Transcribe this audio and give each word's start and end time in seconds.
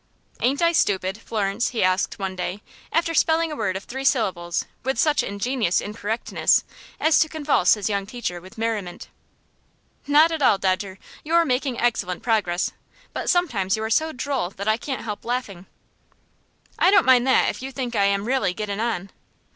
"Ain't 0.41 0.63
I 0.63 0.71
stupid, 0.71 1.19
Florence?" 1.19 1.69
he 1.69 1.83
asked 1.83 2.17
one 2.17 2.35
day, 2.35 2.63
after 2.91 3.13
spelling 3.13 3.51
a 3.51 3.55
word 3.55 3.77
of 3.77 3.83
three 3.83 4.03
syllables 4.03 4.65
with 4.83 4.97
such 4.97 5.21
ingenious 5.21 5.79
incorrectness 5.79 6.63
as 6.99 7.19
to 7.19 7.29
convulse 7.29 7.75
his 7.75 7.87
young 7.87 8.07
teacher 8.07 8.41
with 8.41 8.57
merriment. 8.57 9.09
"Not 10.07 10.31
at 10.31 10.41
all, 10.41 10.57
Dodger. 10.57 10.97
You 11.23 11.35
are 11.35 11.45
making 11.45 11.79
excellent 11.79 12.23
progress; 12.23 12.71
but 13.13 13.29
sometimes 13.29 13.77
you 13.77 13.83
are 13.83 13.91
so 13.91 14.11
droll 14.11 14.49
that 14.49 14.67
I 14.67 14.75
can't 14.75 15.03
help 15.03 15.23
laughing." 15.23 15.67
"I 16.79 16.89
don't 16.89 17.05
mind 17.05 17.27
that 17.27 17.49
if 17.51 17.61
you 17.61 17.71
think 17.71 17.95
I 17.95 18.05
am 18.05 18.25
really 18.25 18.55
gettin' 18.55 18.79
on." 18.79 19.11